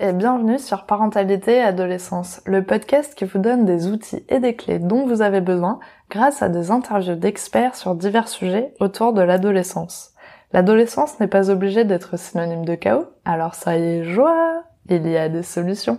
[0.00, 4.56] et bienvenue sur Parentalité et Adolescence, le podcast qui vous donne des outils et des
[4.56, 5.78] clés dont vous avez besoin
[6.10, 10.12] grâce à des interviews d'experts sur divers sujets autour de l'adolescence.
[10.52, 15.16] L'adolescence n'est pas obligée d'être synonyme de chaos, alors ça y est, joie Il y
[15.16, 15.98] a des solutions.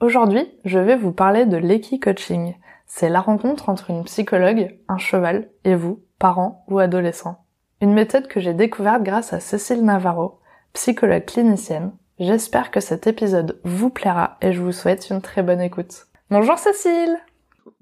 [0.00, 2.56] Aujourd'hui, je vais vous parler de l'équi-coaching.
[2.86, 7.44] C'est la rencontre entre une psychologue, un cheval et vous, parents ou adolescents.
[7.80, 10.40] Une méthode que j'ai découverte grâce à Cécile Navarro,
[10.72, 15.60] psychologue clinicienne, J'espère que cet épisode vous plaira et je vous souhaite une très bonne
[15.60, 16.08] écoute.
[16.30, 17.16] Bonjour Cécile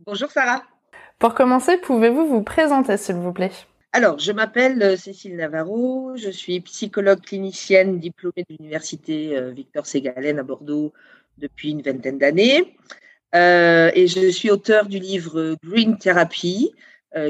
[0.05, 0.63] Bonjour Sarah
[1.19, 3.53] Pour commencer, pouvez-vous vous présenter s'il vous plaît?
[3.95, 9.87] Alors, je m'appelle euh, Cécile Navarro, je suis psychologue clinicienne diplômée de l'université euh, Victor
[9.87, 10.93] Ségalen à Bordeaux
[11.39, 12.77] depuis une vingtaine d'années.
[13.35, 16.75] Euh, et je suis auteur du livre Green Therapy,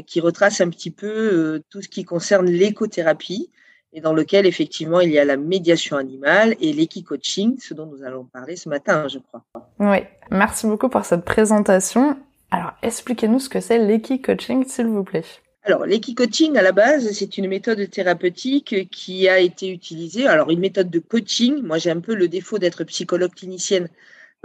[0.04, 3.52] qui retrace un petit peu tout ce qui concerne l'écothérapie
[3.92, 8.02] et dans lequel effectivement il y a la médiation animale et l'équi-coaching, ce dont nous
[8.02, 9.45] allons parler ce matin, je crois.
[9.79, 9.98] Oui,
[10.30, 12.16] merci beaucoup pour cette présentation.
[12.51, 15.24] Alors, expliquez-nous ce que c'est l'équi-coaching, s'il vous plaît.
[15.64, 20.29] Alors, l'équi-coaching, à la base, c'est une méthode thérapeutique qui a été utilisée.
[20.29, 21.60] Alors, une méthode de coaching.
[21.62, 23.88] Moi, j'ai un peu le défaut d'être psychologue clinicienne.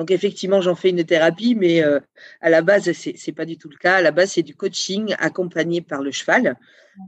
[0.01, 1.99] Donc, effectivement, j'en fais une thérapie, mais euh,
[2.41, 3.97] à la base, c'est, c'est pas du tout le cas.
[3.97, 6.57] À la base, c'est du coaching accompagné par le cheval.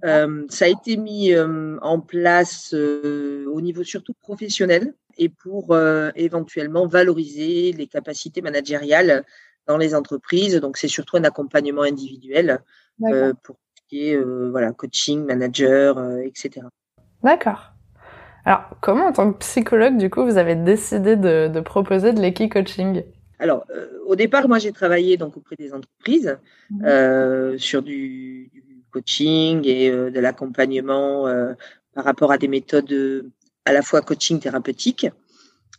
[0.05, 5.75] Euh, ça a été mis euh, en place au niveau surtout professionnel et pour
[6.13, 9.25] éventuellement valoriser les capacités managériales
[9.65, 10.57] dans les entreprises.
[10.57, 12.59] Donc, c'est surtout un accompagnement individuel
[12.99, 14.21] pour tout ce qui est
[14.51, 16.67] voilà, coaching, manager, etc.
[17.23, 17.72] D'accord.
[18.45, 22.21] Alors, comment en tant que psychologue, du coup, vous avez décidé de, de proposer de
[22.21, 23.03] l'équi-coaching?
[23.39, 23.65] Alors,
[24.05, 26.37] au départ, moi, j'ai travaillé donc auprès des entreprises
[26.69, 26.85] mmh.
[26.85, 28.51] euh, sur du,
[28.93, 31.53] coaching et euh, de l'accompagnement euh,
[31.93, 33.31] par rapport à des méthodes
[33.65, 35.07] à la fois coaching thérapeutique.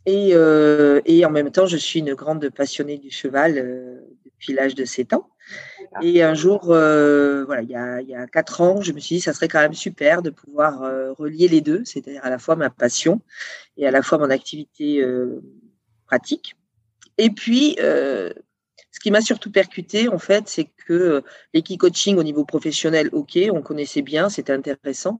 [0.06, 3.54] Et, euh, et en même temps, je suis une grande passionnée du cheval
[4.24, 5.30] depuis l'âge de 7 ans.
[6.02, 9.16] Et un jour, voilà, il y, a, il y a quatre ans, je me suis
[9.16, 10.80] dit, ça serait quand même super de pouvoir
[11.16, 13.20] relier les deux, c'est-à-dire à la fois ma passion
[13.76, 15.04] et à la fois mon activité
[16.06, 16.56] pratique.
[17.18, 17.76] Et puis,
[18.94, 21.20] ce qui m'a surtout percuté, en fait, c'est que euh,
[21.52, 25.18] l'équipe coaching au niveau professionnel, ok, on connaissait bien, c'était intéressant,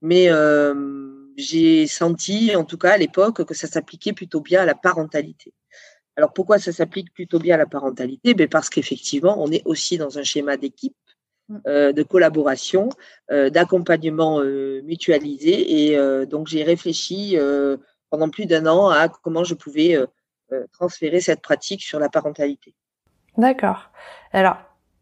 [0.00, 4.64] mais euh, j'ai senti, en tout cas à l'époque, que ça s'appliquait plutôt bien à
[4.64, 5.52] la parentalité.
[6.16, 8.34] Alors pourquoi ça s'applique plutôt bien à la parentalité?
[8.34, 10.96] Ben Parce qu'effectivement, on est aussi dans un schéma d'équipe,
[11.48, 11.56] mm.
[11.66, 12.88] euh, de collaboration,
[13.30, 14.40] d'accompagnement
[14.82, 15.90] mutualisé.
[15.92, 17.36] Et donc j'ai réfléchi
[18.10, 19.98] pendant plus d'un an à comment je pouvais
[20.72, 22.74] transférer cette pratique sur la parentalité.
[23.36, 23.90] D'accord.
[24.32, 24.56] Alors,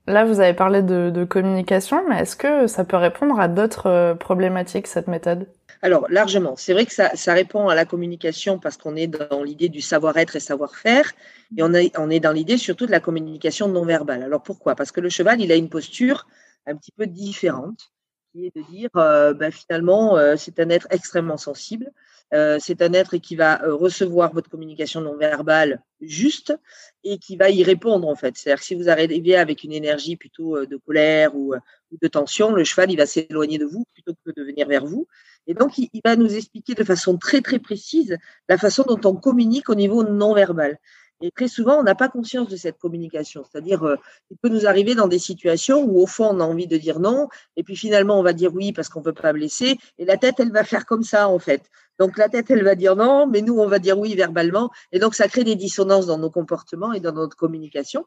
[0.07, 4.15] là, vous avez parlé de, communication, mais est-ce que ça peut répondre à d'autres euh,
[4.15, 5.49] problématiques, cette méthode?
[5.83, 6.57] Alors, largement.
[6.57, 10.37] C'est vrai que ça, répond à la communication parce qu'on est dans l'idée du savoir-être
[10.37, 11.13] et savoir-faire,
[11.57, 14.23] et on, on est dans l'idée surtout de la communication non verbale.
[14.23, 14.75] Alors, pourquoi?
[14.75, 16.27] Parce que le cheval, il a une posture
[16.67, 17.93] un petit peu différente,
[18.35, 21.93] qui est de dire, euh, ben, finalement, euh, c'est un être extrêmement sensible.
[22.33, 26.57] Euh, c'est un être qui va recevoir votre communication non verbale juste
[27.05, 28.37] et qui va y répondre en fait.
[28.37, 31.55] C'est-à-dire que si vous arrivez avec une énergie plutôt de colère ou,
[32.01, 35.07] de tension, le cheval il va s'éloigner de vous plutôt que de venir vers vous.
[35.47, 38.17] Et donc il, va nous expliquer de façon très très précise
[38.49, 40.79] la façon dont on communique au niveau non verbal.
[41.21, 43.45] Et très souvent, on n'a pas conscience de cette communication.
[43.51, 43.97] C'est-à-dire, euh,
[44.31, 46.99] il peut nous arriver dans des situations où, au fond, on a envie de dire
[46.99, 50.05] non, et puis finalement, on va dire oui parce qu'on ne veut pas blesser, et
[50.05, 51.63] la tête, elle va faire comme ça, en fait.
[51.99, 54.71] Donc, la tête, elle va dire non, mais nous, on va dire oui verbalement.
[54.93, 58.07] Et donc, ça crée des dissonances dans nos comportements et dans notre communication.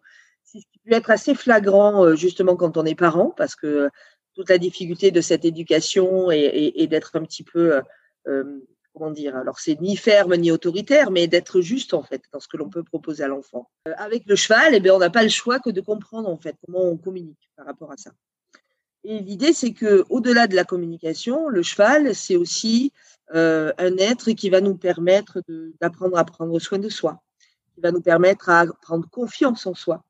[0.53, 3.89] Ce qui peut être assez flagrant, euh, justement, quand on est parent, parce que
[4.33, 7.81] toute la difficulté de cette éducation et, d'être un petit peu
[8.27, 8.43] euh,
[8.97, 12.47] comment dire, alors c'est ni ferme ni autoritaire, mais d'être juste en fait dans ce
[12.47, 13.69] que l'on peut proposer à l'enfant.
[13.87, 16.37] Euh, avec le cheval, eh bien, on n'a pas le choix que de comprendre en
[16.37, 18.11] fait comment on communique par rapport à ça.
[19.03, 22.91] Et l'idée, c'est que au-delà de la communication, le cheval, c'est aussi
[23.33, 25.41] euh, un être qui va nous permettre
[25.79, 27.21] d'apprendre à prendre soin de soi,
[27.75, 30.06] qui va nous permettre à prendre confiance en soi, euh,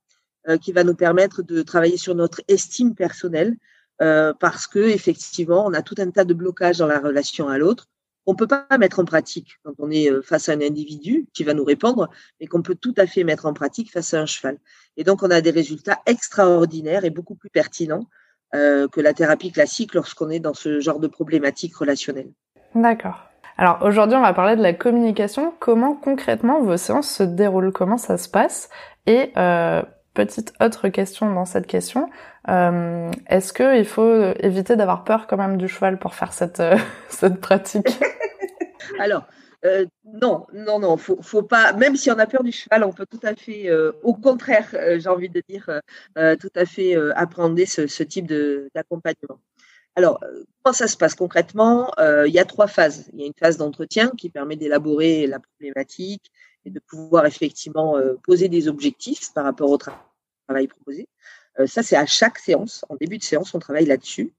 [0.61, 3.55] qui va nous permettre de travailler sur notre estime personnelle,
[3.97, 7.87] parce que effectivement, on a tout un tas de blocages dans la relation à l'autre
[8.27, 11.43] on peut pas mettre en pratique quand on est euh, face à un individu qui
[11.43, 12.09] va nous répondre,
[12.39, 14.57] mais qu'on peut tout à fait mettre en pratique face à un cheval.
[14.97, 18.03] Et donc, on a des résultats extraordinaires et beaucoup plus pertinents
[18.53, 22.29] euh, que la thérapie classique lorsqu'on est dans ce genre de problématique relationnelle.
[22.75, 23.23] D'accord.
[23.57, 25.53] Alors aujourd'hui, on va parler de la communication.
[25.59, 27.71] Comment concrètement vos séances se déroulent?
[27.71, 28.69] Comment ça se passe?
[29.07, 29.81] Et euh,
[30.17, 32.09] petite autre question dans cette question,
[32.49, 36.61] euh, est-ce qu'il faut éviter d'avoir peur quand même du cheval pour faire cette,
[37.09, 37.99] cette pratique?
[38.99, 39.25] Alors,
[39.65, 41.73] euh, non, non, non, faut, faut pas.
[41.73, 44.69] Même si on a peur du cheval, on peut tout à fait, euh, au contraire,
[44.73, 45.69] euh, j'ai envie de dire,
[46.39, 48.27] tout à fait appréhender ce, ce type
[48.75, 49.39] d'accompagnement.
[49.95, 50.19] Alors,
[50.63, 51.91] comment ça se passe concrètement?
[51.99, 53.09] Il y a trois phases.
[53.13, 56.31] Il y a une phase d'entretien qui permet d'élaborer la problématique
[56.65, 59.99] et de pouvoir effectivement poser des objectifs par rapport au travail
[60.69, 61.07] proposé.
[61.65, 62.85] ça, c'est à chaque séance.
[62.89, 64.33] En début de séance, on travaille là-dessus.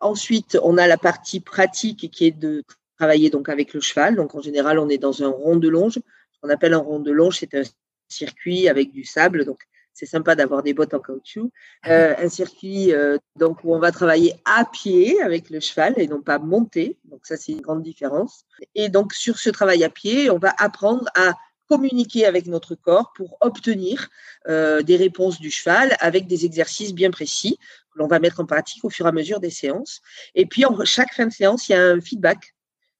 [0.00, 2.64] ensuite, on a la partie pratique qui est de
[2.96, 4.16] travailler donc avec le cheval.
[4.16, 5.94] Donc en général, on est dans un rond de longe.
[5.94, 7.62] Ce qu'on appelle un rond de longe, c'est un
[8.08, 9.44] circuit avec du sable.
[9.44, 9.60] Donc
[9.92, 11.50] c'est sympa d'avoir des bottes en caoutchouc.
[11.86, 16.06] Euh, un circuit euh, donc où on va travailler à pied avec le cheval et
[16.06, 16.98] non pas monter.
[17.04, 18.44] Donc ça c'est une grande différence.
[18.74, 21.32] Et donc sur ce travail à pied, on va apprendre à
[21.68, 24.08] communiquer avec notre corps pour obtenir
[24.48, 27.58] euh, des réponses du cheval avec des exercices bien précis
[27.92, 30.00] que l'on va mettre en pratique au fur et à mesure des séances.
[30.34, 32.54] Et puis en chaque fin de séance, il y a un feedback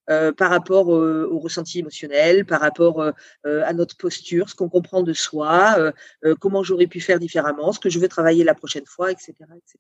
[0.09, 3.11] euh, par rapport au ressenti émotionnel, par rapport euh,
[3.45, 5.93] euh, à notre posture, ce qu'on comprend de soi,
[6.41, 9.33] comment j'aurais pu faire différemment, ce que je veux travailler la prochaine fois, etc.
[9.41, 9.79] etc.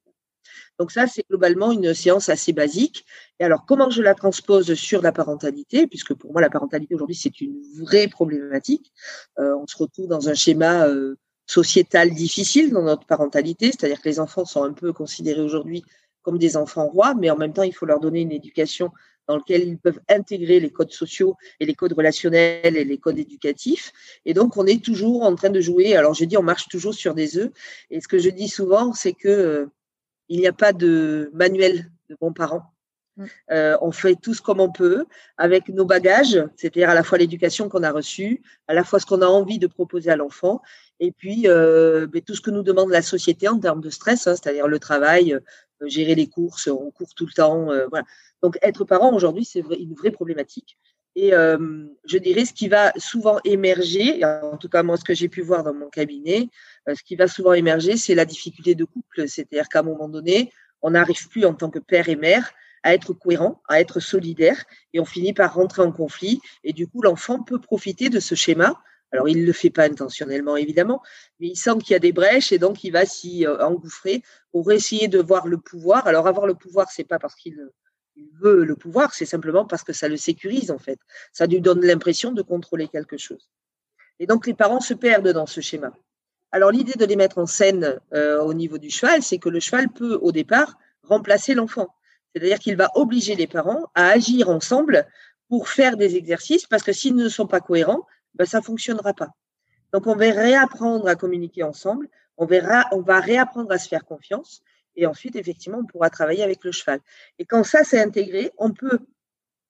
[0.78, 3.04] Donc ça, c'est globalement une séance assez basique.
[3.40, 7.16] Et alors, comment je la transpose sur la parentalité, puisque pour moi, la parentalité aujourd'hui,
[7.16, 8.92] c'est une vraie problématique.
[9.38, 10.86] on se retrouve dans un schéma
[11.46, 15.84] sociétal difficile dans notre parentalité, c'est-à-dire que les enfants sont un peu considérés aujourd'hui
[16.22, 18.90] comme des enfants rois, mais en même temps, il faut leur donner une éducation
[19.28, 23.18] dans lequel ils peuvent intégrer les codes sociaux et les codes relationnels et les codes
[23.18, 23.92] éducatifs.
[24.24, 25.96] Et donc, on est toujours en train de jouer.
[25.96, 27.50] Alors, je dis, on marche toujours sur des œufs.
[27.90, 29.66] Et ce que je dis souvent, c'est que euh,
[30.28, 32.72] il n'y a pas de manuel de bons parents.
[33.16, 33.24] Mm.
[33.50, 35.06] Euh, on fait tout ce comme on peut
[35.38, 39.06] avec nos bagages, c'est-à-dire à la fois l'éducation qu'on a reçue, à la fois ce
[39.06, 40.60] qu'on a envie de proposer à l'enfant,
[41.00, 44.26] et puis euh, ben, tout ce que nous demande la société en termes de stress,
[44.26, 45.38] hein, c'est-à-dire le travail,
[45.82, 47.70] euh, gérer les courses, on court tout le temps.
[47.70, 48.04] Euh, voilà.
[48.42, 50.78] Donc être parent aujourd'hui, c'est une vraie problématique.
[51.14, 55.14] Et euh, je dirais ce qui va souvent émerger, en tout cas moi ce que
[55.14, 56.48] j'ai pu voir dans mon cabinet,
[56.94, 59.28] ce qui va souvent émerger, c'est la difficulté de couple.
[59.28, 60.52] C'est-à-dire qu'à un moment donné,
[60.82, 62.52] on n'arrive plus en tant que père et mère
[62.82, 66.40] à être cohérent, à être solidaire, et on finit par rentrer en conflit.
[66.62, 68.80] Et du coup, l'enfant peut profiter de ce schéma
[69.12, 71.00] alors, il ne le fait pas intentionnellement, évidemment,
[71.38, 74.22] mais il sent qu'il y a des brèches et donc il va s'y euh, engouffrer
[74.50, 76.06] pour essayer de voir le pouvoir.
[76.06, 77.56] Alors, avoir le pouvoir, c'est pas parce qu'il
[78.40, 80.98] veut le pouvoir, c'est simplement parce que ça le sécurise, en fait.
[81.32, 83.48] Ça lui donne l'impression de contrôler quelque chose.
[84.18, 85.92] Et donc, les parents se perdent dans ce schéma.
[86.52, 89.60] Alors, l'idée de les mettre en scène euh, au niveau du cheval, c'est que le
[89.60, 91.88] cheval peut, au départ, remplacer l'enfant.
[92.34, 95.06] C'est-à-dire qu'il va obliger les parents à agir ensemble
[95.48, 99.30] pour faire des exercices, parce que s'ils ne sont pas cohérents, ben, ça fonctionnera pas.
[99.92, 102.46] Donc, on va réapprendre à communiquer ensemble, on,
[102.92, 104.62] on va réapprendre à se faire confiance,
[104.96, 107.00] et ensuite, effectivement, on pourra travailler avec le cheval.
[107.38, 108.98] Et quand ça s'est intégré, on peut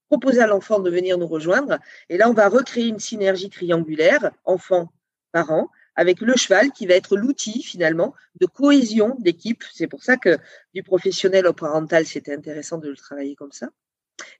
[0.08, 4.30] proposer à l'enfant de venir nous rejoindre, et là, on va recréer une synergie triangulaire,
[4.44, 9.64] enfant-parent, avec le cheval qui va être l'outil finalement de cohésion d'équipe.
[9.72, 10.38] C'est pour ça que
[10.74, 13.68] du professionnel au parental, c'était intéressant de le travailler comme ça.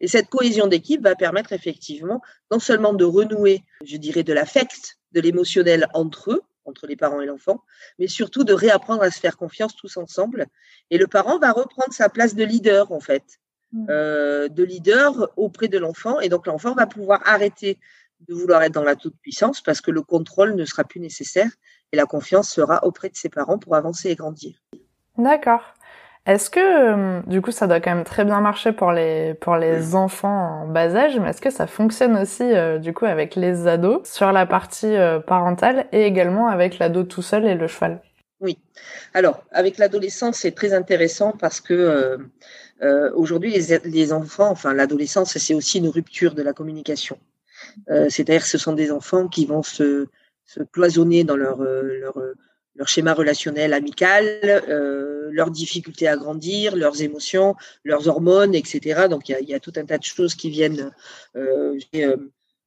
[0.01, 4.99] Et cette cohésion d'équipe va permettre effectivement non seulement de renouer, je dirais, de l'affect,
[5.13, 7.63] de l'émotionnel entre eux, entre les parents et l'enfant,
[7.99, 10.47] mais surtout de réapprendre à se faire confiance tous ensemble.
[10.91, 13.23] Et le parent va reprendre sa place de leader, en fait,
[13.73, 13.87] mmh.
[13.91, 16.21] euh, de leader auprès de l'enfant.
[16.21, 17.79] Et donc l'enfant va pouvoir arrêter
[18.29, 21.51] de vouloir être dans la toute-puissance parce que le contrôle ne sera plus nécessaire
[21.93, 24.55] et la confiance sera auprès de ses parents pour avancer et grandir.
[25.19, 25.75] D'accord.
[26.27, 29.57] Est-ce que, euh, du coup, ça doit quand même très bien marcher pour les pour
[29.57, 33.37] les enfants en bas âge, mais est-ce que ça fonctionne aussi, euh, du coup, avec
[33.37, 37.69] les ados sur la partie euh, parentale et également avec l'ado tout seul et le
[37.69, 38.03] cheval?
[38.41, 38.59] Oui.
[39.15, 42.19] Alors, avec l'adolescence, c'est très intéressant parce que
[43.15, 47.19] aujourd'hui, les, les, enfants, enfin, l'adolescence, c'est aussi une rupture de la communication.
[48.09, 50.07] C'est-à-dire, ce sont des enfants qui vont se,
[50.45, 52.19] se cloisonner dans leur leur
[52.77, 59.07] leur schéma relationnel amical, euh, leurs difficultés à grandir, leurs émotions, leurs hormones, etc.
[59.09, 60.93] Donc il y a, tout un tas de choses qui viennent
[61.37, 62.17] euh, euh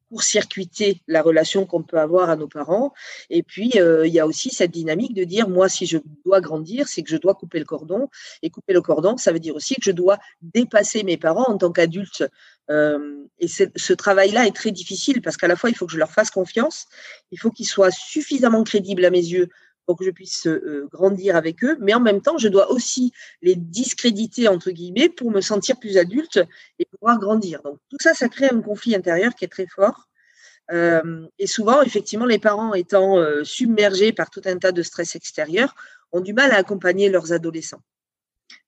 [0.10, 2.94] court-circuiter la relation qu'on peut avoir à nos parents.
[3.30, 6.42] Et puis euh, il y a aussi cette dynamique de dire moi si je dois
[6.42, 8.10] grandir, c'est que je dois couper le cordon.
[8.42, 11.58] Et couper le cordon, ça veut dire aussi que je dois dépasser mes parents en
[11.58, 12.26] tant qu'adulte.
[12.70, 15.98] Euh, et ce travail-là est très difficile parce qu'à la fois il faut que je
[15.98, 16.86] leur fasse confiance,
[17.32, 19.50] il faut qu'ils soient suffisamment crédibles à mes yeux
[19.90, 23.12] pour que je puisse euh, grandir avec eux, mais en même temps, je dois aussi
[23.42, 26.40] les discréditer, entre guillemets, pour me sentir plus adulte
[26.78, 27.64] et pouvoir grandir.
[27.64, 30.08] Donc tout ça, ça crée un conflit intérieur qui est très fort.
[30.72, 35.16] Euh, et souvent, effectivement, les parents étant euh, submergés par tout un tas de stress
[35.16, 35.74] extérieur,
[36.12, 37.82] ont du mal à accompagner leurs adolescents.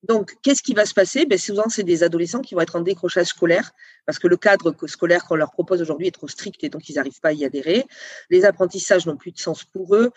[0.03, 1.25] Donc, qu'est-ce qui va se passer?
[1.27, 3.71] Ben, Souvent, c'est des adolescents qui vont être en décrochage scolaire
[4.05, 6.95] parce que le cadre scolaire qu'on leur propose aujourd'hui est trop strict et donc ils
[6.95, 7.85] n'arrivent pas à y adhérer.
[8.29, 10.11] Les apprentissages n'ont plus de sens pour eux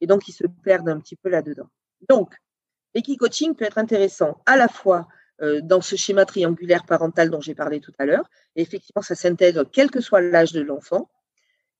[0.00, 1.68] et donc ils se perdent un petit peu là-dedans.
[2.08, 2.34] Donc,
[2.94, 5.08] l'équicoaching peut être intéressant à la fois
[5.40, 8.28] euh, dans ce schéma triangulaire parental dont j'ai parlé tout à l'heure.
[8.56, 11.08] Et effectivement, ça s'intègre quel que soit l'âge de l'enfant.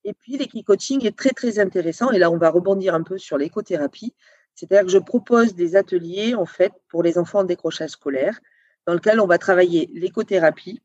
[0.04, 2.12] Et puis, l'équicoaching est très, très intéressant.
[2.12, 4.14] Et là, on va rebondir un peu sur l'écothérapie.
[4.54, 8.38] C'est-à-dire que je propose des ateliers, en fait, pour les enfants en décrochage scolaire,
[8.86, 10.80] dans lequel on va travailler l'écothérapie.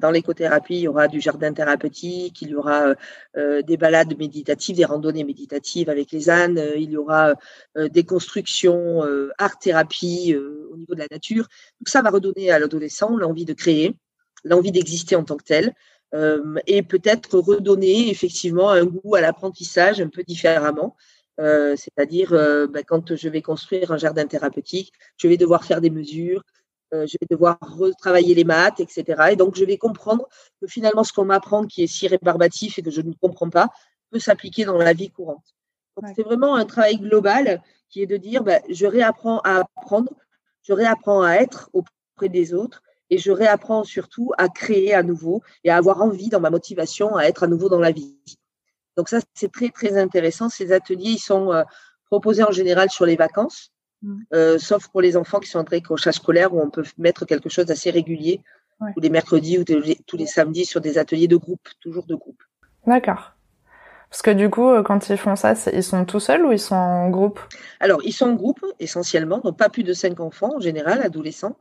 [0.00, 2.94] Dans l'écothérapie, il y aura du jardin thérapeutique, il y aura euh,
[3.36, 7.34] euh, des balades méditatives, des randonnées méditatives avec les ânes, euh, il y aura
[7.76, 9.02] des constructions,
[9.38, 11.48] art-thérapie au niveau de la nature.
[11.78, 13.96] Tout ça va redonner à l'adolescent l'envie de créer,
[14.44, 15.74] l'envie d'exister en tant que tel,
[16.66, 20.96] et peut-être redonner effectivement un goût à l'apprentissage un peu différemment.
[21.38, 26.42] C'est-à-dire ben, quand je vais construire un jardin thérapeutique, je vais devoir faire des mesures,
[26.94, 29.30] euh, je vais devoir retravailler les maths, etc.
[29.32, 30.28] Et donc je vais comprendre
[30.60, 33.68] que finalement ce qu'on m'apprend qui est si rébarbatif et que je ne comprends pas
[34.10, 35.44] peut s'appliquer dans la vie courante.
[35.96, 40.12] Donc c'est vraiment un travail global qui est de dire ben, je réapprends à apprendre,
[40.62, 45.42] je réapprends à être auprès des autres et je réapprends surtout à créer à nouveau
[45.64, 48.16] et à avoir envie dans ma motivation à être à nouveau dans la vie.
[48.96, 50.48] Donc ça, c'est très, très intéressant.
[50.48, 51.64] Ces ateliers, ils sont euh,
[52.06, 53.72] proposés en général sur les vacances.
[54.32, 57.24] Euh, sauf pour les enfants qui sont entrés au chat scolaire où on peut mettre
[57.24, 58.42] quelque chose d'assez régulier,
[58.94, 62.42] tous les mercredis ou tous les samedis sur des ateliers de groupe, toujours de groupe.
[62.86, 63.32] D'accord.
[64.10, 66.58] Parce que du coup, euh, quand ils font ça, ils sont tout seuls ou ils
[66.60, 67.40] sont en groupe?
[67.80, 71.56] Alors, ils sont en groupe essentiellement, donc pas plus de cinq enfants en général, adolescents.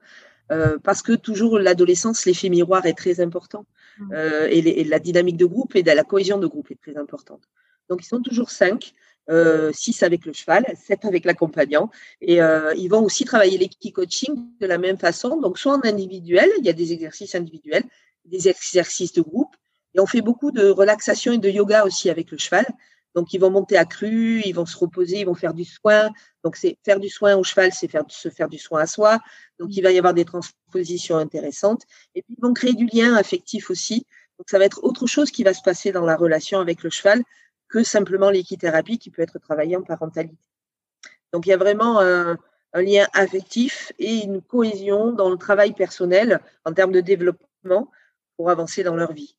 [0.52, 3.66] Euh, parce que toujours l'adolescence, l'effet miroir est très important
[4.12, 7.42] euh, et, la dynamique de groupe et de la cohésion de groupe est très importante.
[7.90, 8.94] Donc ils sont toujours cinq,
[9.30, 11.90] euh, six avec le cheval, sept avec l'accompagnant
[12.22, 12.40] et
[12.76, 15.40] ils vont aussi travailler l'équipe coaching de la même façon.
[15.40, 17.84] Donc soit en individuel, il y a des exercices individuels,
[18.26, 19.56] des exercices de groupe
[19.96, 22.66] et on fait beaucoup de relaxation et de yoga aussi avec le cheval.
[23.16, 26.10] Donc, ils vont monter à cru, ils vont se reposer, ils vont faire du soin.
[26.44, 29.20] Donc, c'est faire du soin au cheval, c'est faire, se faire du soin à soi.
[29.60, 31.84] Donc, il va y avoir des transpositions intéressantes.
[32.16, 34.08] Et puis, ils vont créer du lien affectif aussi.
[34.40, 36.90] Donc, ça va être autre chose qui va se passer dans la relation avec le
[36.90, 37.22] cheval
[37.74, 40.38] que simplement l'équithérapie qui peut être travaillée en parentalité.
[41.32, 42.38] Donc, il y a vraiment un,
[42.74, 47.90] un lien affectif et une cohésion dans le travail personnel en termes de développement
[48.38, 49.36] pour avancer dans leur vie.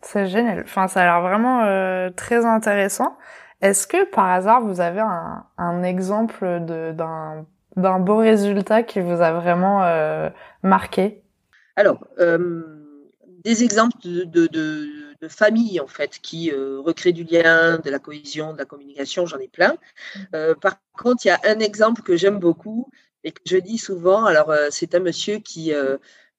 [0.00, 0.62] C'est génial.
[0.64, 3.18] Enfin, ça a l'air vraiment euh, très intéressant.
[3.60, 9.22] Est-ce que par hasard vous avez un, un exemple d'un d'un beau résultat qui vous
[9.22, 10.28] a vraiment euh,
[10.62, 11.22] marqué?
[11.76, 12.62] Alors, euh,
[13.44, 14.88] des exemples de, de, de,
[15.22, 19.24] de familles en fait qui euh, recréent du lien, de la cohésion, de la communication,
[19.24, 19.72] j'en ai plein.
[19.72, 20.20] Mmh.
[20.34, 22.90] Euh, par contre, il y a un exemple que j'aime beaucoup
[23.24, 24.24] et que je dis souvent.
[24.24, 25.72] Alors, c'est un monsieur qui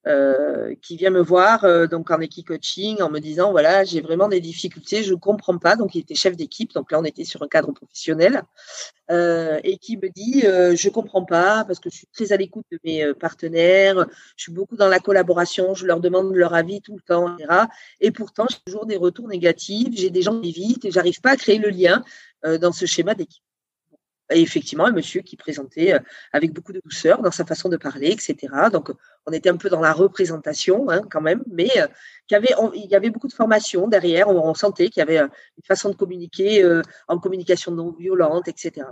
[0.06, 4.02] euh, qui vient me voir euh, donc en équipe coaching en me disant voilà j'ai
[4.02, 7.24] vraiment des difficultés je comprends pas donc il était chef d'équipe donc là on était
[7.24, 8.42] sur un cadre professionnel
[9.10, 12.66] euh, et qui me dit je comprends pas parce que je suis très à l'écoute
[12.70, 14.04] de mes partenaires
[14.36, 17.62] je suis beaucoup dans la collaboration je leur demande leur avis tout le temps etc.
[18.02, 21.30] et pourtant j'ai toujours des retours négatifs j'ai des gens qui évitent et j'arrive pas
[21.30, 22.04] à créer le lien
[22.60, 23.42] dans ce schéma d'équipe
[24.30, 25.98] et effectivement, un monsieur qui présentait euh,
[26.32, 28.36] avec beaucoup de douceur dans sa façon de parler, etc.
[28.72, 28.90] Donc,
[29.26, 31.86] on était un peu dans la représentation hein, quand même, mais euh,
[32.30, 34.28] il y avait beaucoup de formation derrière.
[34.28, 35.28] On, sentait qu'il y avait euh,
[35.58, 36.64] une façon de communiquer
[37.08, 38.86] en communication non violente, etc.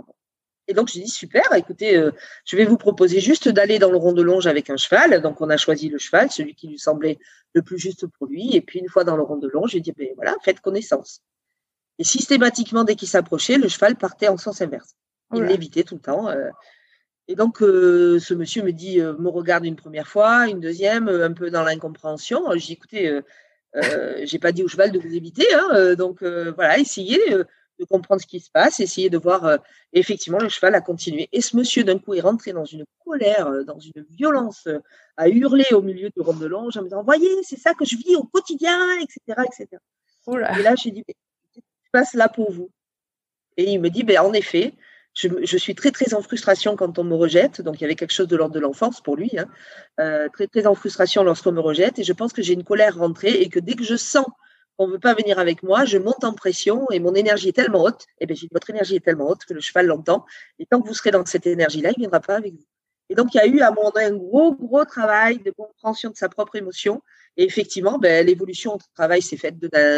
[0.67, 2.01] Et donc, je dis super, écoutez,
[2.45, 5.21] je vais vous proposer juste d'aller dans le rond de longe avec un cheval.
[5.21, 7.17] Donc, on a choisi le cheval, celui qui lui semblait
[7.53, 8.55] le plus juste pour lui.
[8.55, 11.21] Et puis, une fois dans le rond de longe, j'ai dit, ben voilà, faites connaissance.
[11.99, 14.95] Et systématiquement, dès qu'il s'approchait, le cheval partait en sens inverse.
[15.35, 16.29] Il l'évitait tout le temps.
[16.29, 16.49] Euh.
[17.27, 21.07] Et donc, euh, ce monsieur me dit, euh, me regarde une première fois, une deuxième,
[21.07, 22.51] un peu dans l'incompréhension.
[22.51, 23.21] Je dis, écoutez,
[24.23, 27.19] j'ai pas dit au cheval de vous éviter, hein, donc voilà, essayez
[27.79, 29.57] de comprendre ce qui se passe, essayez de voir.
[29.93, 31.27] effectivement, le cheval a continué.
[31.31, 34.67] Et ce monsieur, d'un coup, est rentré dans une colère, dans une violence,
[35.17, 37.85] a hurlé au milieu du rond de longe en me disant, voyez, c'est ça que
[37.85, 39.77] je vis au quotidien, etc., etc.
[40.27, 42.69] Et là, j'ai dit, qu'est-ce qui se passe là pour vous?
[43.57, 44.73] Et il me dit, ben, en effet,
[45.13, 47.61] je, suis très très en frustration quand on me rejette.
[47.61, 49.47] Donc il y avait quelque chose de l'ordre de l'enfance pour lui, hein.
[49.99, 51.99] euh, très très en frustration lorsqu'on me rejette.
[51.99, 54.25] Et je pense que j'ai une colère rentrée et que dès que je sens
[54.77, 57.53] qu'on ne veut pas venir avec moi, je monte en pression et mon énergie est
[57.53, 58.03] tellement haute.
[58.19, 60.25] Et eh bien votre énergie est tellement haute que le cheval l'entend.
[60.57, 62.65] Et tant que vous serez dans cette énergie-là, il ne viendra pas avec vous.
[63.09, 66.15] Et donc il y a eu à mon un gros gros travail de compréhension de
[66.15, 67.03] sa propre émotion.
[67.37, 69.55] Et effectivement, ben, l'évolution au travail s'est faite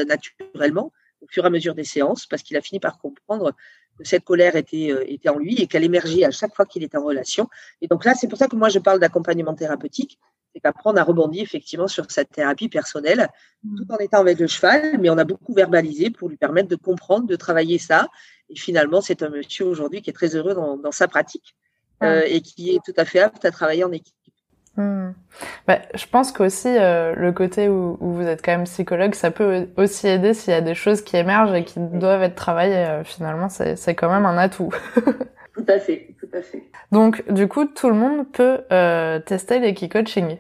[0.08, 0.92] naturellement
[1.26, 3.54] au fur et à mesure des séances parce qu'il a fini par comprendre
[3.98, 6.98] que cette colère était, était en lui et qu'elle émergeait à chaque fois qu'il était
[6.98, 7.50] en relation.
[7.82, 10.20] Et donc là, c'est pour ça que moi, je parle d'accompagnement thérapeutique
[10.56, 13.28] c'est qu'après, on a rebondi effectivement sur cette thérapie personnelle,
[13.64, 13.76] mmh.
[13.76, 16.78] tout en étant avec le cheval, mais on a beaucoup verbalisé pour lui permettre de
[16.78, 18.08] comprendre, de travailler ça.
[18.50, 21.58] Et finalement, c'est un monsieur aujourd'hui qui est très heureux dans, sa pratique
[22.04, 24.16] euh, et qui est tout à fait apte à travailler en équipe.
[24.78, 25.12] Mmh.
[25.68, 29.68] Bah, je pense qu'aussi euh, le côté où, vous êtes quand même psychologue, ça peut
[29.78, 32.86] aussi aider s'il y a des choses qui émergent et qui doivent être travaillées.
[32.86, 34.72] Euh, finalement, c'est quand même un atout.
[35.54, 36.64] tout à fait, tout à fait.
[36.92, 38.60] Donc, du coup, tout le monde peut
[39.26, 40.38] tester les coaching.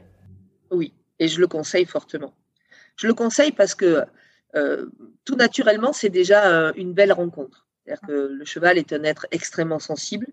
[0.72, 2.34] Oui, et je le conseille fortement.
[2.98, 4.06] Je le conseille parce que
[4.56, 4.86] euh,
[5.26, 7.68] tout naturellement, c'est déjà euh, une belle rencontre.
[7.84, 10.28] C'est-à-dire que le cheval est un être extrêmement sensible.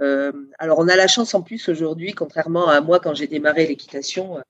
[0.00, 3.66] Euh, alors, on a la chance en plus aujourd'hui, contrairement à moi quand j'ai démarré
[3.66, 4.42] l'équitation,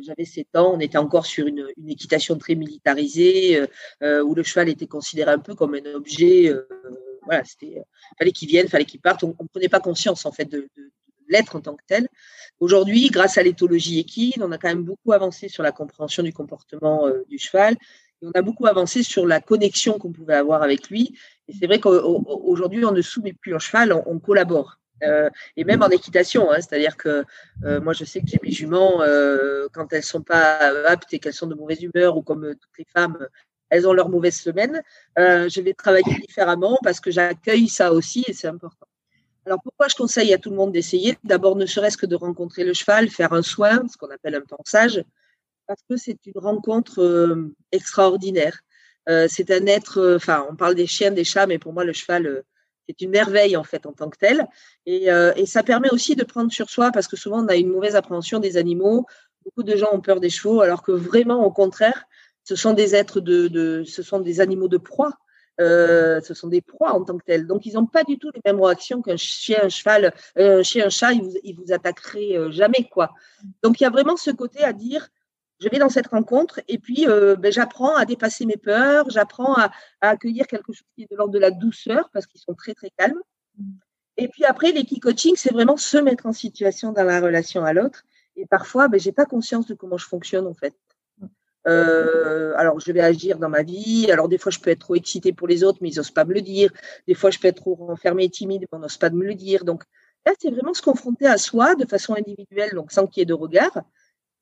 [0.00, 3.62] j'avais 7 ans, on était encore sur une, équitation très militarisée,
[4.02, 6.54] où le cheval était considéré un peu comme un objet.
[7.22, 7.82] voilà, c'était,
[8.18, 9.22] fallait qu'il vienne, fallait qu'il parte.
[9.24, 10.92] On ne prenait pas conscience en fait de, de
[11.28, 12.08] l'être en tant que tel.
[12.60, 16.32] Aujourd'hui, grâce à l'éthologie équine, on a quand même beaucoup avancé sur la compréhension du
[16.32, 17.74] comportement euh, du cheval.
[18.22, 21.16] Et on a beaucoup avancé sur la connexion qu'on pouvait avoir avec lui.
[21.48, 24.78] Et c'est vrai qu'aujourd'hui, on ne soumet plus au cheval, on, collabore.
[25.02, 27.24] Euh, et même en équitation, hein, c'est-à-dire que
[27.64, 29.00] euh, moi je sais que j'ai mes juments
[29.72, 32.86] quand elles sont pas aptes et qu'elles sont de mauvaise humeur ou comme toutes les
[32.94, 33.18] femmes,
[33.68, 34.82] elles ont leur mauvaise semaine.
[35.16, 38.86] je vais travailler différemment parce que j'accueille ça aussi et c'est important.
[39.46, 41.18] Alors pourquoi je conseille à tout le monde d'essayer?
[41.22, 44.40] D'abord, ne serait-ce que de rencontrer le cheval, faire un soin, ce qu'on appelle un
[44.40, 45.04] pensage,
[45.66, 48.60] parce que c'est une rencontre euh, extraordinaire.
[49.08, 51.84] Euh, c'est un être, euh, enfin, on parle des chiens, des chats, mais pour moi,
[51.84, 52.42] le cheval,
[52.88, 54.46] c'est une merveille en fait en tant que tel.
[54.86, 55.08] Et,
[55.46, 58.40] ça permet aussi de prendre sur soi, parce que souvent, on a une mauvaise appréhension
[58.40, 59.06] des animaux.
[59.44, 62.04] Beaucoup de gens ont peur des chevaux, alors que vraiment, au contraire,
[62.44, 65.12] ce sont des êtres de ce sont des animaux de proie.
[65.60, 67.46] Euh, ce sont des proies en tant que telles.
[67.46, 70.62] Donc, ils n'ont pas du tout les mêmes réactions qu'un chien, un cheval, euh, un
[70.62, 73.14] chien, un chat, ils vous, ils vous attaqueraient euh, jamais, quoi.
[73.62, 75.08] Donc, il y a vraiment ce côté à dire,
[75.60, 79.70] je vais dans cette rencontre et puis ben, j'apprends à dépasser mes peurs, j'apprends à,
[80.00, 82.90] accueillir quelque chose qui est de l'ordre de la douceur parce qu'ils sont très, très
[82.98, 83.20] calmes.
[84.16, 87.72] Et puis après, l'équipe coaching, c'est vraiment se mettre en situation dans la relation à
[87.72, 88.04] l'autre.
[88.36, 90.74] Et parfois, ben, j'ai pas conscience de comment je fonctionne, en fait.
[91.66, 94.10] Euh, alors, je vais agir dans ma vie.
[94.10, 96.24] Alors, des fois, je peux être trop excitée pour les autres, mais ils n'osent pas
[96.24, 96.70] me le dire.
[97.08, 99.34] Des fois, je peux être trop renfermée et timide, mais on n'ose pas me le
[99.34, 99.64] dire.
[99.64, 99.82] Donc,
[100.26, 103.26] là, c'est vraiment se confronter à soi de façon individuelle, donc sans qu'il y ait
[103.26, 103.82] de regard,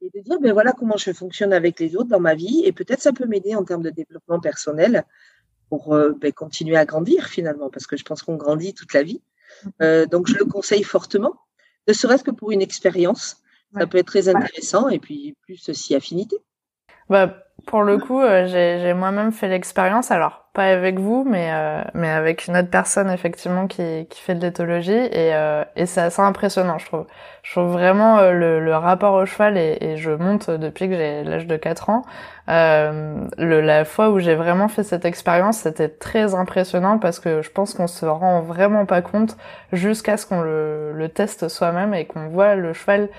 [0.03, 2.62] et de dire, ben voilà comment je fonctionne avec les autres dans ma vie.
[2.65, 5.05] Et peut-être ça peut m'aider en termes de développement personnel
[5.69, 9.03] pour euh, ben, continuer à grandir finalement, parce que je pense qu'on grandit toute la
[9.03, 9.23] vie.
[9.81, 11.35] Euh, donc, je le conseille fortement,
[11.88, 13.37] ne serait-ce que pour une expérience.
[13.79, 16.37] Ça peut être très intéressant et puis plus si affinité.
[17.12, 17.29] Bah,
[17.66, 22.09] pour le coup, euh, j'ai moi-même fait l'expérience, alors pas avec vous, mais euh, mais
[22.09, 26.22] avec une autre personne effectivement qui, qui fait de l'éthologie et, euh, et c'est assez
[26.22, 27.07] impressionnant, je trouve.
[27.42, 31.22] Je trouve vraiment le, le, rapport au cheval et, et je monte depuis que j'ai
[31.22, 32.03] l'âge de 4 ans.
[32.48, 37.51] le, la fois où j'ai vraiment fait cette expérience, c'était très impressionnant parce que je
[37.51, 39.37] pense qu'on se rend vraiment pas compte
[39.72, 43.11] jusqu'à ce qu'on le, le teste soi-même et qu'on voit le cheval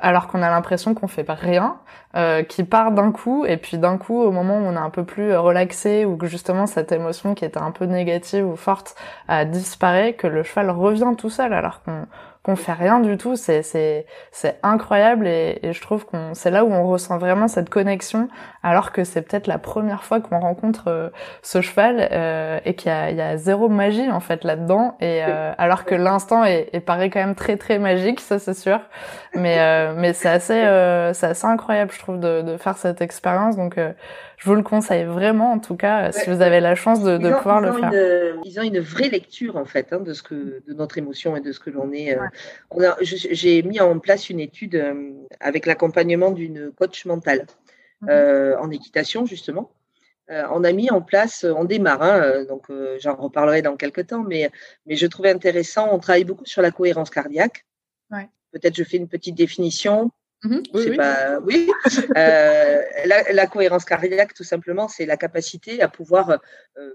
[0.00, 1.76] alors qu'on a l'impression qu'on fait rien,
[2.16, 4.90] euh, qui part d'un coup, et puis d'un coup, au moment où on est un
[4.90, 8.94] peu plus relaxé, ou que justement cette émotion qui était un peu négative ou forte
[9.28, 12.06] a disparu, que le cheval revient tout seul, alors qu'on
[12.48, 16.50] qu'on fait rien du tout, c'est c'est c'est incroyable et, et, je trouve qu'on c'est
[16.50, 18.28] là où on ressent vraiment cette connexion,
[18.62, 21.10] alors que c'est peut-être la première fois qu'on rencontre euh,
[21.42, 24.96] ce cheval euh, et qu'il y a, il y a zéro magie en fait là-dedans.
[25.00, 28.54] Et euh, alors que l'instant est, est, paraît quand même très très magique, ça c'est
[28.54, 28.80] sûr,
[29.34, 30.62] mais euh, mais c'est assez
[31.12, 33.56] c'est assez incroyable je trouve de, de faire cette expérience.
[33.56, 33.78] Donc
[34.38, 37.34] je vous le conseille vraiment, en tout cas, si vous avez la chance de, de
[37.34, 37.90] pouvoir le faire.
[38.44, 41.40] ils ont une vraie lecture, en fait, hein, de, ce que, de notre émotion et
[41.40, 42.16] de ce que l'on est.
[42.16, 42.92] Euh.
[43.02, 47.46] J'ai mis en place une étude euh, avec l'accompagnement d'une coach mentale
[48.00, 48.10] mhm.
[48.10, 49.72] euh, en équitation, justement.
[50.28, 52.70] on a mis en place, on démarre, hein, donc
[53.00, 54.50] j'en reparlerai dans quelques temps, mais,
[54.86, 57.64] mais je trouvais intéressant, on travaille beaucoup sur la cohérence cardiaque.
[58.12, 58.28] Ouais.
[58.52, 60.12] Peut-être je fais une petite définition.
[60.44, 60.62] Mhm.
[60.72, 61.40] oui, Pas...
[61.40, 61.70] oui.
[62.16, 66.38] Euh, la, la, cohérence cardiaque, tout simplement, c'est la capacité à pouvoir
[66.78, 66.94] euh,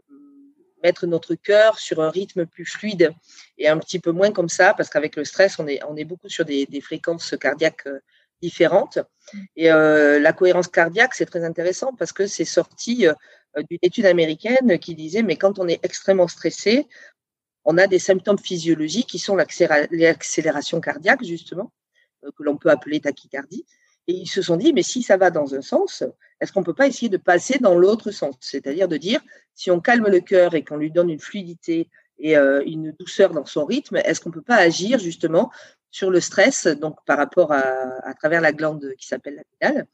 [0.81, 3.11] mettre notre cœur sur un rythme plus fluide
[3.57, 6.05] et un petit peu moins comme ça, parce qu'avec le stress, on est, on est
[6.05, 7.99] beaucoup sur des, des fréquences cardiaques euh,
[8.41, 8.99] différentes.
[9.55, 13.07] Et la cohérence cardiaque, c'est très intéressant parce que c'est sorti
[13.55, 16.85] d'une étude américaine qui disait, mais quand on est extrêmement stressé,
[17.63, 21.71] on a des symptômes physiologiques qui sont l'accélération cardiaque, justement
[22.31, 23.65] que l'on peut appeler tachycardie.
[24.07, 26.03] Et ils se sont dit, mais si ça va dans un sens,
[26.41, 28.35] est-ce qu'on ne peut pas essayer de passer dans l'autre sens?
[28.41, 29.21] C'est-à-dire de dire,
[29.55, 33.31] si on calme le cœur et qu'on lui donne une fluidité et euh, une douceur
[33.31, 35.51] dans son rythme, est-ce qu'on ne peut pas agir justement
[35.89, 37.61] sur le stress, donc par rapport à,
[38.03, 39.87] à travers la glande qui s'appelle la pédale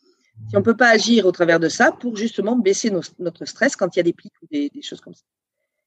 [0.50, 3.76] Si on ne peut pas agir au travers de ça pour justement baisser notre stress
[3.76, 5.24] quand il y a des pics ou des choses comme ça.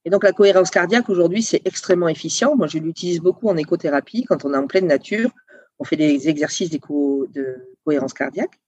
[0.05, 2.57] Et donc la cohérence cardiaque aujourd'hui, c'est extrêmement efficient.
[2.57, 5.31] Moi, je l'utilise beaucoup en écothérapie quand on est en pleine nature.
[5.79, 6.79] On fait des exercices de
[7.85, 8.59] cohérence cardiaque.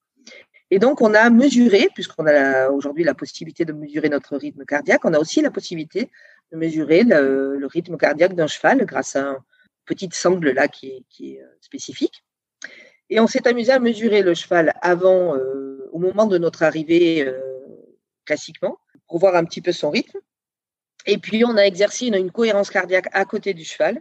[0.70, 5.04] Et donc, on a mesuré, puisqu'on a aujourd'hui la possibilité de mesurer notre rythme cardiaque,
[5.04, 6.10] on a aussi la possibilité
[6.52, 9.38] de mesurer le, rythme cardiaque d'un cheval grâce à un
[9.84, 12.24] petit sangle là qui est, euh, spécifique.
[13.10, 17.22] Et on s'est amusé à mesurer le cheval avant, euh, au moment de notre arrivée
[17.26, 17.38] euh,
[18.24, 20.18] classiquement, pour voir un petit peu son rythme.
[21.06, 24.00] Et puis, on a exercé une, cohérence cardiaque à côté du cheval.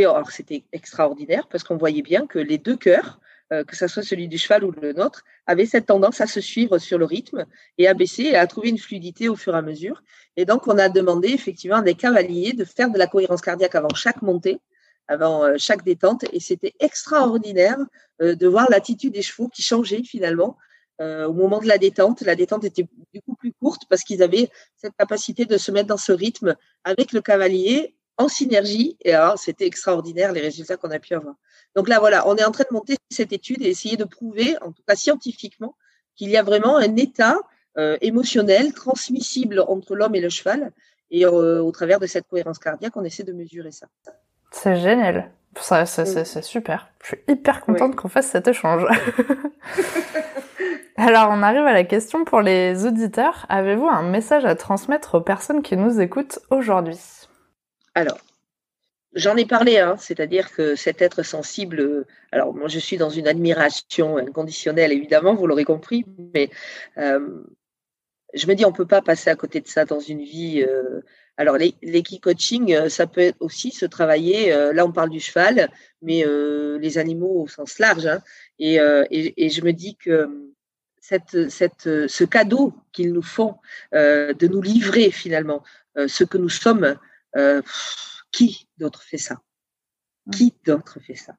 [0.00, 3.20] Alors, c'était extraordinaire parce qu'on voyait bien que les deux cœurs,
[3.52, 6.40] euh, que ce soit celui du cheval ou le nôtre, avaient cette tendance à se
[6.40, 7.44] suivre sur le rythme
[7.78, 10.02] et à baisser et à trouver une fluidité au fur et à mesure.
[10.36, 13.74] Et donc, on a demandé effectivement à des cavaliers de faire de la cohérence cardiaque
[13.74, 14.60] avant chaque montée,
[15.08, 16.24] avant euh, chaque détente.
[16.32, 17.78] Et c'était extraordinaire
[18.22, 20.56] euh, de voir l'attitude des chevaux qui changeait finalement
[21.00, 22.20] au moment de la détente.
[22.20, 25.88] La détente était du coup plus courte parce qu'ils avaient cette capacité de se mettre
[25.88, 28.96] dans ce rythme avec le cavalier en synergie.
[29.02, 31.34] Et alors, c'était extraordinaire les résultats qu'on a pu avoir.
[31.74, 34.56] Donc là, voilà, on est en train de monter cette étude et essayer de prouver,
[34.62, 35.74] en tout cas scientifiquement,
[36.16, 37.38] qu'il y a vraiment un état
[37.78, 40.72] euh, émotionnel transmissible entre l'homme et le cheval.
[41.10, 43.86] Et euh, au travers de cette cohérence cardiaque, on essaie de mesurer ça.
[44.50, 45.30] C'est génial.
[45.60, 46.88] Ça, c'est super.
[47.02, 48.86] Je suis hyper contente qu'on fasse cet échange.
[50.96, 53.46] Alors, on arrive à la question pour les auditeurs.
[53.48, 56.98] Avez-vous un message à transmettre aux personnes qui nous écoutent aujourd'hui?
[57.94, 58.18] Alors,
[59.14, 63.28] j'en ai parlé, hein, c'est-à-dire que cet être sensible, alors moi je suis dans une
[63.28, 66.50] admiration inconditionnelle, évidemment, vous l'aurez compris, mais
[66.98, 67.42] euh,
[68.34, 70.64] je me dis, on ne peut pas passer à côté de ça dans une vie.
[70.66, 71.02] Euh,
[71.36, 74.50] alors, l'équi-coaching, euh, ça peut aussi se travailler.
[74.72, 76.24] là, on parle du cheval, mais
[76.78, 78.06] les animaux au sens large.
[78.06, 78.22] Hein,
[78.58, 78.78] et,
[79.10, 80.52] et, je me dis que
[81.02, 83.56] cette, cette, ce cadeau qu'ils nous font
[83.92, 85.62] euh, de nous livrer finalement
[85.98, 86.96] euh, ce que nous sommes,
[87.36, 87.62] euh,
[88.30, 89.36] qui d'autre fait ça?
[90.30, 91.34] Qui d'autre fait ça?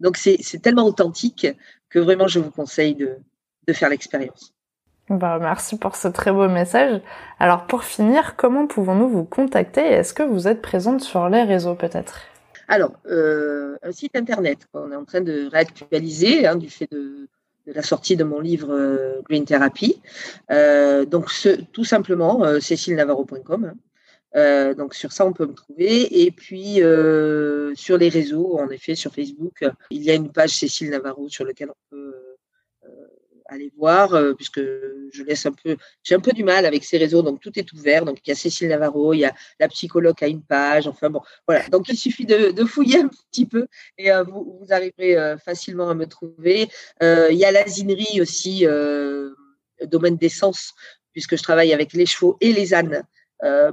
[0.00, 1.46] Donc c'est tellement authentique
[1.88, 3.18] que vraiment je vous conseille de,
[3.66, 4.52] de faire l'expérience.
[5.08, 7.00] Bah, merci pour ce très beau message.
[7.38, 9.80] Alors pour finir, comment pouvons-nous vous contacter?
[9.80, 12.20] Est-ce que vous êtes présente sur les réseaux peut-être?
[12.68, 17.28] Alors, un site internet qu'on est en train de réactualiser hein, du fait de,
[17.66, 20.00] de la sortie de mon livre euh, Green Therapy.
[20.50, 23.74] Euh, donc, ce, tout simplement, euh, cécilenavarro.com.
[24.34, 26.22] Euh, donc sur ça, on peut me trouver.
[26.24, 26.80] Et puis
[27.76, 31.44] sur les réseaux, en effet, sur Facebook, il y a une page Cécile Navarro sur
[31.44, 32.14] laquelle on peut
[33.52, 36.98] aller voir, euh, puisque je laisse un peu, j'ai un peu du mal avec ces
[36.98, 38.04] réseaux, donc tout est ouvert.
[38.04, 41.10] Donc il y a Cécile Navarro, il y a la psychologue a une page, enfin
[41.10, 41.68] bon, voilà.
[41.68, 43.66] Donc il suffit de, fouiller un petit peu
[43.98, 46.68] et euh, vous, vous, arriverez euh, facilement à me trouver.
[47.00, 48.66] il y a l'asinerie aussi,
[49.82, 50.72] domaine d'essence,
[51.12, 53.04] puisque je travaille avec les chevaux et les ânes.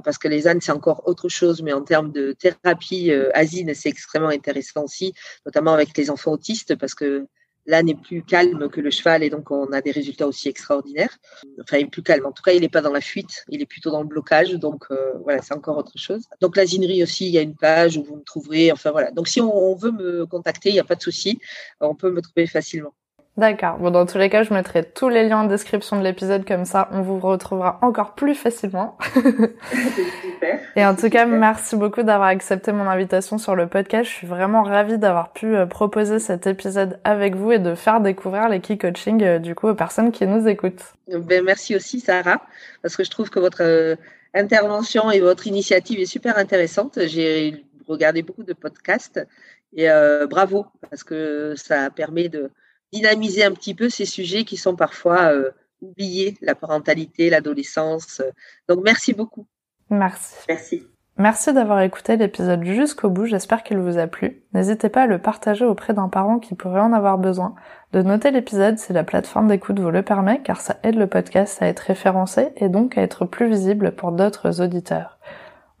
[0.04, 3.88] Parce que les ânes, c'est encore autre chose, mais en termes de thérapie asine, c'est
[3.88, 5.14] extrêmement intéressant aussi,
[5.46, 7.26] notamment avec les enfants autistes, parce que
[7.66, 11.16] L'âne est plus calme que le cheval et donc on a des résultats aussi extraordinaires.
[11.60, 12.24] Enfin, il est plus calme.
[12.26, 14.52] En tout cas, il n'est pas dans la fuite, il est plutôt dans le blocage.
[14.54, 16.22] Donc euh, voilà, c'est encore autre chose.
[16.40, 18.72] Donc la zinerie aussi, il y a une page où vous me trouverez.
[18.72, 19.10] Enfin voilà.
[19.10, 21.38] Donc si on, veut me contacter, il n'y a pas de souci.
[21.80, 22.94] On peut me trouver facilement.
[23.36, 23.78] D'accord.
[23.78, 26.64] Bon, dans tous les cas, je mettrai tous les liens en description de l'épisode, comme
[26.64, 28.98] ça, on vous retrouvera encore plus facilement.
[29.14, 30.60] super.
[30.76, 34.10] Et en tout cas, merci beaucoup d'avoir accepté mon invitation sur le podcast.
[34.10, 38.00] Je suis vraiment ravie d'avoir pu euh, proposer cet épisode avec vous et de faire
[38.00, 40.94] découvrir les key coaching, euh, du coup, aux personnes qui nous écoutent.
[41.08, 42.42] Ben, merci aussi, Sarah,
[42.82, 43.94] parce que je trouve que votre euh,
[44.34, 46.98] intervention et votre initiative est super intéressante.
[47.06, 49.24] J'ai regardé beaucoup de podcasts
[49.72, 49.88] et
[50.28, 52.50] bravo, parce que ça permet de
[52.92, 55.50] dynamiser un petit peu ces sujets qui sont parfois euh,
[55.82, 58.22] oubliés, la parentalité, l'adolescence.
[58.68, 59.46] Donc merci beaucoup.
[59.90, 60.34] Merci.
[60.48, 60.86] Merci.
[61.20, 64.42] Merci d'avoir écouté l'épisode jusqu'au bout, j'espère qu'il vous a plu.
[64.54, 67.54] N'hésitez pas à le partager auprès d'un parent qui pourrait en avoir besoin,
[67.92, 71.60] de noter l'épisode si la plateforme d'écoute vous le permet, car ça aide le podcast
[71.60, 75.18] à être référencé et donc à être plus visible pour d'autres auditeurs.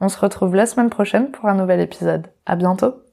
[0.00, 2.26] On se retrouve la semaine prochaine pour un nouvel épisode.
[2.44, 3.09] À bientôt!